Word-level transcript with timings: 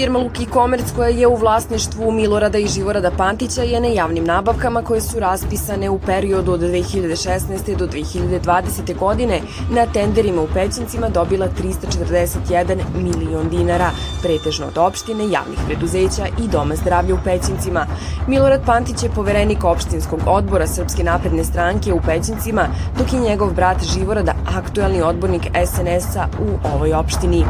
Firma 0.00 0.18
Luki 0.18 0.46
Commerce 0.52 0.94
koja 0.96 1.08
je 1.08 1.26
u 1.26 1.36
vlasništvu 1.36 2.12
Milorada 2.12 2.58
i 2.58 2.66
Živorada 2.66 3.10
Pantića 3.10 3.62
je 3.62 3.80
na 3.80 3.86
javnim 3.86 4.24
nabavkama 4.24 4.82
koje 4.82 5.00
su 5.00 5.20
raspisane 5.20 5.90
u 5.90 5.98
periodu 5.98 6.52
od 6.52 6.60
2016. 6.60 7.76
do 7.76 7.86
2020. 7.86 8.98
godine 8.98 9.40
na 9.70 9.86
tenderima 9.86 10.42
u 10.42 10.48
Pećincima 10.54 11.08
dobila 11.08 11.48
341 11.48 12.78
milion 12.94 13.48
dinara, 13.48 13.90
pretežno 14.22 14.66
od 14.66 14.78
opštine, 14.78 15.30
javnih 15.30 15.58
preduzeća 15.66 16.26
i 16.26 16.48
Doma 16.48 16.76
zdravlja 16.76 17.14
u 17.14 17.18
Pećincima. 17.24 17.86
Milorad 18.26 18.60
Pantić 18.66 19.02
je 19.02 19.10
poverenik 19.10 19.64
opštinskog 19.64 20.20
odbora 20.26 20.66
Srpske 20.66 21.04
napredne 21.04 21.44
stranke 21.44 21.92
u 21.92 22.00
Pećincima, 22.00 22.68
dok 22.98 23.12
je 23.12 23.20
njegov 23.20 23.54
brat 23.54 23.84
Živorada 23.94 24.34
aktuelni 24.56 25.02
odbornik 25.02 25.42
SNS-a 25.66 26.26
u 26.40 26.68
ovoj 26.74 26.92
opštini. 26.92 27.44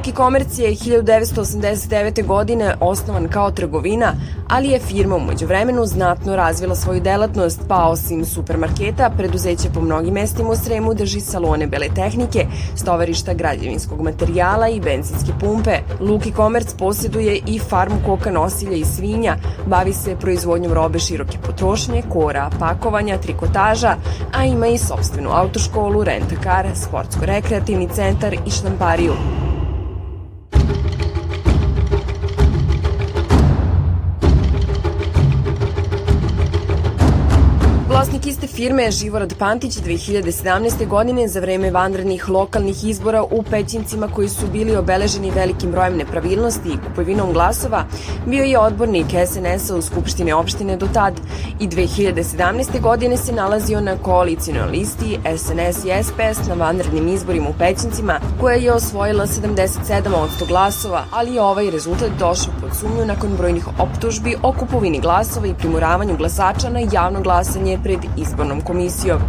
Luki 0.00 0.12
Komerc 0.12 0.58
je 0.58 0.70
1989. 0.70 2.26
godine 2.26 2.74
osnovan 2.80 3.28
kao 3.28 3.50
trgovina, 3.50 4.12
ali 4.48 4.68
je 4.68 4.78
firma 4.78 5.16
umeđu 5.16 5.46
vremenu 5.46 5.86
znatno 5.86 6.36
razvila 6.36 6.74
svoju 6.74 7.00
delatnost, 7.00 7.60
pa 7.68 7.84
osim 7.84 8.24
supermarketa, 8.24 9.10
preduzeće 9.16 9.68
po 9.74 9.80
mnogim 9.80 10.14
mestima 10.14 10.50
u 10.50 10.56
Sremu 10.56 10.94
drži 10.94 11.20
salone 11.20 11.66
bele 11.66 11.88
tehnike, 11.94 12.46
stovarišta 12.76 13.34
građevinskog 13.34 14.00
materijala 14.00 14.68
i 14.68 14.80
benzinske 14.80 15.32
pumpe. 15.40 15.78
Luki 16.00 16.32
Komerc 16.32 16.74
posjeduje 16.74 17.40
i 17.46 17.58
farmu 17.58 17.96
koka 18.06 18.30
nosilja 18.30 18.76
i 18.76 18.84
svinja, 18.84 19.36
bavi 19.66 19.92
se 19.92 20.16
proizvodnjom 20.16 20.72
robe 20.72 20.98
široke 20.98 21.38
potrošnje, 21.46 22.02
kora, 22.08 22.50
pakovanja, 22.58 23.18
trikotaža, 23.18 23.96
a 24.32 24.44
ima 24.44 24.66
i 24.66 24.78
sobstvenu 24.78 25.30
autoškolu, 25.30 26.04
rentakar, 26.04 26.66
sportsko-rekreativni 26.74 27.88
centar 27.94 28.34
i 28.34 28.50
štampariju. 28.50 29.39
Vlasnik 37.90 38.26
iste 38.26 38.46
firme 38.46 38.82
je 38.82 38.90
Živorad 38.90 39.34
Pantić 39.38 39.76
2017. 39.76 40.88
godine 40.88 41.28
za 41.28 41.40
vreme 41.40 41.70
vanrednih 41.70 42.28
lokalnih 42.28 42.84
izbora 42.84 43.22
u 43.22 43.42
Pećincima 43.42 44.08
koji 44.08 44.28
su 44.28 44.46
bili 44.52 44.76
obeleženi 44.76 45.30
velikim 45.30 45.70
brojem 45.70 45.96
nepravilnosti 45.96 46.68
i 46.68 46.88
kupovinom 46.88 47.32
glasova, 47.32 47.84
bio 48.26 48.44
je 48.44 48.58
odbornik 48.58 49.06
SNS-a 49.26 49.76
u 49.76 49.82
Skupštine 49.82 50.34
opštine 50.34 50.76
do 50.76 50.88
tad 50.94 51.20
i 51.60 51.68
2017. 51.68 52.80
godine 52.80 53.16
se 53.16 53.32
nalazio 53.32 53.80
na 53.80 53.96
koalicijnoj 54.02 54.68
listi 54.68 55.18
SNS 55.36 55.84
i 55.84 55.90
SPS 56.02 56.48
na 56.48 56.54
vanrednim 56.54 57.08
izborima 57.08 57.48
u 57.48 57.58
Pećincima 57.58 58.20
koja 58.40 58.56
je 58.56 58.72
osvojila 58.72 59.26
77% 59.26 60.48
glasova, 60.48 61.04
ali 61.12 61.34
je 61.34 61.42
ovaj 61.42 61.70
rezultat 61.70 62.10
došao 62.18 62.52
pod 62.70 62.78
sumnju 62.78 63.06
nakon 63.06 63.30
brojnih 63.36 63.68
optužbi 63.78 64.36
o 64.42 64.52
kupovini 64.52 65.00
glasova 65.00 65.46
i 65.46 65.54
primuravanju 65.54 66.16
glasača 66.16 66.70
na 66.70 66.80
javno 66.92 67.20
glasanje 67.20 67.78
pred 67.82 67.98
izbornom 68.16 68.60
komisijom. 68.60 69.20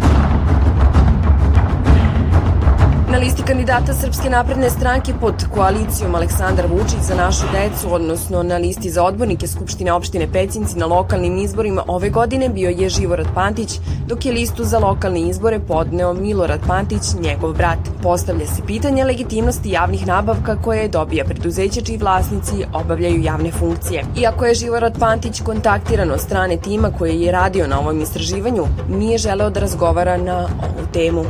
Na 3.12 3.17
listi 3.17 3.44
kandidata 3.44 3.94
Srpske 3.94 4.30
napredne 4.30 4.70
stranke 4.70 5.14
pod 5.22 5.34
koalicijom 5.56 6.16
Aleksandar 6.16 6.66
Vučić 6.67 7.00
za 7.02 7.16
našu 7.16 7.44
decu, 7.52 7.94
odnosno 7.94 8.44
na 8.44 8.58
listi 8.58 8.90
za 8.90 9.03
odbornike 9.03 9.48
Skupštine 9.48 9.92
opštine 9.94 10.28
Pećinci 10.34 10.78
na 10.78 10.86
lokalnim 10.86 11.38
izborima 11.38 11.84
ove 11.88 12.09
godine 12.09 12.50
bio 12.50 12.69
je 12.69 12.90
Živorad 12.90 13.28
Pantić, 13.35 13.80
dok 14.08 14.25
je 14.25 14.31
listu 14.31 14.63
za 14.63 14.80
lokalne 14.80 15.22
izbore 15.22 15.59
podneo 15.59 16.13
Milorad 16.13 16.59
Pantić, 16.68 17.02
njegov 17.19 17.53
brat. 17.53 17.80
Postavlja 18.03 18.47
se 18.47 18.62
pitanje 18.68 19.03
legitimnosti 19.03 19.72
javnih 19.72 20.08
nabavka 20.08 20.62
koje 20.62 20.88
dobija 20.88 21.25
preduzeće 21.25 21.81
čiji 21.81 21.97
vlasnici 21.97 22.66
obavljaju 22.74 23.22
javne 23.24 23.52
funkcije. 23.52 24.03
Iako 24.18 24.46
je 24.46 24.56
Živorad 24.56 25.00
Pantić 25.00 25.41
kontaktiran 25.41 26.12
od 26.12 26.22
strane 26.22 26.58
tima 26.58 26.91
koji 26.97 27.22
je 27.22 27.31
radio 27.31 27.68
na 27.68 27.80
ovom 27.80 28.02
istraživanju, 28.02 28.66
nije 28.90 29.18
želeo 29.18 29.50
da 29.50 29.59
razgovara 29.59 30.18
na 30.18 30.38
ovu 30.38 30.88
temu. 30.94 31.24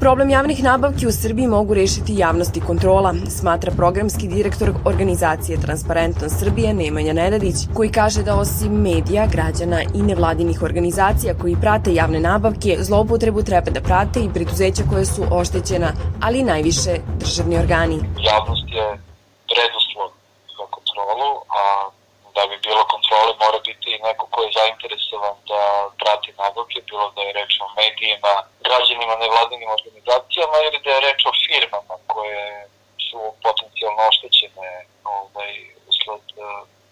Problem 0.00 0.30
javnih 0.30 0.62
nabavki 0.62 1.06
u 1.06 1.12
Srbiji 1.12 1.46
mogu 1.46 1.74
rešiti 1.74 2.14
javnost 2.16 2.56
i 2.56 2.60
kontrola, 2.60 3.14
smatra 3.40 3.72
programski 3.76 4.28
direktor 4.28 4.68
organizacije 4.84 5.60
Transparentnost 5.60 6.38
Srbije 6.40 6.74
Nemanja 6.74 7.12
Nedadić, 7.12 7.56
koji 7.76 7.92
kaže 7.92 8.22
da 8.22 8.36
osim 8.36 8.72
medija, 8.72 9.26
građana 9.26 9.82
i 9.94 10.02
nevladinih 10.02 10.62
organizacija 10.62 11.34
koji 11.40 11.60
prate 11.60 11.94
javne 11.94 12.20
nabavke, 12.20 12.76
zloupotrebu 12.78 13.42
treba 13.42 13.70
da 13.70 13.80
prate 13.80 14.20
i 14.20 14.32
preduzeća 14.34 14.82
koje 14.90 15.04
su 15.04 15.22
oštećena, 15.30 15.92
ali 16.22 16.42
najviše 16.42 16.92
državni 17.22 17.56
organi. 17.58 17.98
Javnost 18.30 18.68
je 18.78 18.86
preduslov 19.52 20.08
za 20.56 20.64
kontrolu, 20.76 21.30
a 21.60 21.90
da 22.36 22.42
bi 22.50 22.56
bilo 22.68 22.82
kontrole 22.94 23.32
mora 23.42 23.58
biti 23.68 23.90
neko 24.08 24.24
ko 24.32 24.38
je 24.44 24.56
zainteresovan 24.58 25.36
da 25.50 25.60
prati 26.02 26.30
nabavke, 26.40 26.78
bilo 26.90 27.06
da 27.16 27.20
je 27.22 27.32
reč 27.38 27.52
o 27.64 27.66
medijima, 27.80 28.32
građanima, 28.66 29.14
nevladinim 29.24 29.70
organizacijama 29.78 30.56
ili 30.66 30.78
da 30.84 30.90
je 30.92 31.04
reč 31.06 31.20
o 31.30 31.32
firmama 31.44 31.94
koje 32.12 32.44
su 33.06 33.18
potencijalno 33.44 34.02
oštećene 34.10 34.70
ovaj, 35.16 35.52
usled 35.90 36.24
uh, 36.36 36.44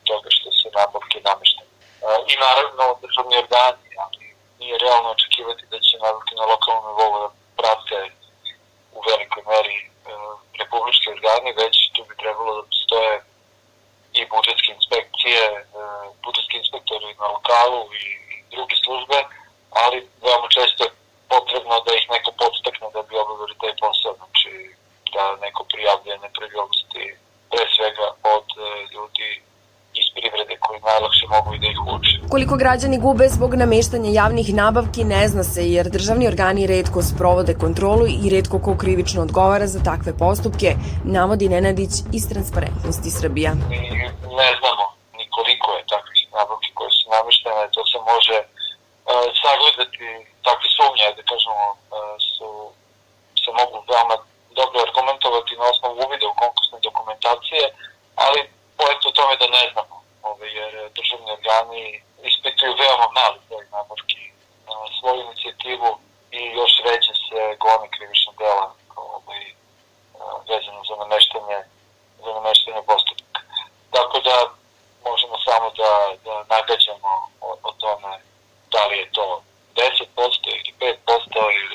toga 0.08 0.28
što 0.36 0.48
se 0.58 0.68
nabavke 0.78 1.18
nameštene. 1.28 1.72
Uh, 2.04 2.17
I 2.32 2.34
naravno 2.46 2.84
državni 3.04 3.34
organi, 3.44 3.88
ali 4.04 4.24
nije 4.58 4.78
realno 4.84 5.08
očekivati 5.16 5.64
da 5.72 5.78
će 5.86 5.94
nabavke 6.04 6.34
na 6.40 6.44
lokalnom 6.52 6.84
nivou 6.88 7.12
da 7.22 7.28
prate 7.58 8.00
u 8.96 8.98
velikoj 9.08 9.42
meri 9.52 9.78
uh, 9.86 10.34
republički 10.60 11.06
organi, 11.16 11.58
već 11.62 11.74
tu 11.94 12.00
bi 12.08 12.14
trebalo 12.22 12.50
da 12.56 12.62
postoje 12.70 13.14
i 14.18 14.20
budžetske 14.34 14.70
inspekcije, 14.78 15.42
e, 15.52 15.62
budžetski 16.24 16.56
inspektori 16.62 17.10
na 17.20 17.26
lokalu 17.34 17.80
i 18.02 18.04
druge 18.54 18.76
službe, 18.84 19.18
ali 19.82 19.96
veoma 20.24 20.48
često 20.56 20.80
je 20.84 20.90
potrebno 21.34 21.74
da 21.86 21.92
ih 21.94 22.06
neko 22.14 22.30
podstakne 22.42 22.86
da 22.94 23.02
bi 23.02 23.14
obavili 23.22 23.54
taj 23.62 23.74
posao, 23.82 24.12
znači 24.20 24.52
da 25.14 25.36
neko 25.44 25.62
prijavlja 25.72 26.14
nepravilnosti 26.24 27.04
pre 27.50 27.64
svega 27.74 28.06
od 28.36 28.48
e, 28.56 28.62
ljudi 28.94 29.28
iz 30.00 30.06
privrede 30.14 30.56
koji 30.68 30.80
najlakše 30.90 31.24
mogu 31.34 31.54
i 31.54 31.58
da 31.62 31.66
ih 31.74 31.80
uče. 31.94 32.14
Koliko 32.34 32.54
građani 32.62 32.98
gube 33.04 33.26
zbog 33.36 33.54
nameštanja 33.54 34.10
javnih 34.20 34.48
nabavki 34.54 35.02
ne 35.14 35.28
zna 35.28 35.44
se 35.52 35.62
jer 35.74 35.84
državni 35.96 36.24
organi 36.32 36.66
redko 36.66 37.02
sprovode 37.02 37.54
kontrolu 37.64 38.06
i 38.24 38.30
redko 38.34 38.56
ko 38.66 38.72
krivično 38.82 39.22
odgovara 39.26 39.66
za 39.74 39.80
takve 39.90 40.12
postupke, 40.24 40.70
navodi 41.16 41.46
Nenadić 41.54 41.94
iz 42.18 42.24
Transparentnosti 42.32 43.10
Srbija. 43.20 43.50
Mi 43.70 43.80
ne 44.40 44.50
znamo 44.60 44.84
ni 45.18 45.24
koliko 45.36 45.68
je 45.76 45.82
takvih 45.94 46.24
nabavki 46.36 46.70
koje 46.78 46.90
su 46.98 47.04
nameštene, 47.16 47.64
to 47.76 47.82
se 47.90 47.98
može 48.12 48.36
uh, 48.42 49.26
sagledati, 49.42 50.06
takve 50.48 50.68
sumnje, 50.76 51.06
da 51.18 51.22
kažemo, 51.32 51.64
uh, 51.72 51.78
su, 52.34 52.46
se 53.42 53.50
mogu 53.60 53.76
veoma 53.90 54.16
dobro 54.58 54.78
argumentovati 54.86 55.52
na 55.60 55.64
osnovu 55.72 55.94
uvide 56.06 56.26
u 56.28 56.38
konkursne 56.42 56.78
dokumentacije, 56.88 57.64
ali 58.24 58.40
pojete 58.78 59.04
o 59.08 59.16
tome 59.18 59.34
da 59.42 59.46
ne 59.58 59.64
znamo, 59.72 59.97
državni 60.96 61.30
organi 61.38 61.82
ispituju 62.30 62.78
veoma 62.82 63.08
mali 63.18 63.38
broj 63.48 63.64
nabavki 63.72 64.22
na 64.66 64.74
svoju 64.98 65.20
inicijativu 65.24 65.90
i 66.38 66.40
još 66.58 66.72
veće 66.86 67.12
se 67.24 67.40
gone 67.64 67.86
krivična 67.94 68.32
dela 68.38 68.66
ovaj, 68.96 69.44
vezano 70.50 70.80
za 70.88 70.94
nameštanje, 71.02 71.58
za 72.24 72.30
nameštanje 72.38 72.82
postupka. 72.90 73.40
Tako 73.94 74.16
da 74.28 74.36
možemo 75.08 75.36
samo 75.48 75.66
da, 75.80 75.92
da 76.24 76.34
nagađamo 76.54 77.12
o, 77.46 77.48
o 77.68 77.72
tome 77.82 78.12
da 78.72 78.86
li 78.86 78.96
je 78.98 79.10
to 79.12 79.42
10% 79.74 79.96
ili 80.58 80.72
5% 80.80 80.94
ili 81.60 81.67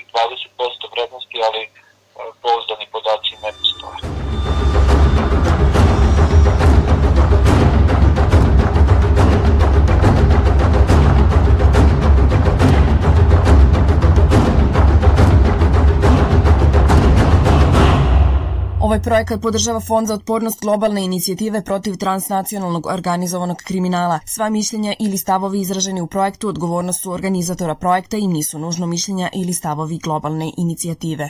projekat 19.04 19.42
podržava 19.42 19.80
Fond 19.80 20.08
za 20.08 20.14
otpornost 20.14 20.62
globalne 20.62 21.04
inicijative 21.06 21.64
protiv 21.64 21.96
transnacionalnog 21.98 22.86
organizovanog 22.86 23.58
kriminala. 23.58 24.20
Sva 24.26 24.50
mišljenja 24.50 24.94
ili 25.00 25.18
stavovi 25.18 25.62
izraženi 25.62 26.02
u 26.02 26.08
projektu 26.08 26.48
odgovornost 26.48 27.02
su 27.02 27.12
organizatora 27.12 27.76
projekta 27.76 28.18
i 28.18 28.28
nisu 28.28 28.60
nužno 28.60 28.88
mišljenja 28.88 29.30
ili 29.36 29.54
stavovi 29.54 29.98
globalne 29.98 30.52
inicijative. 30.58 31.30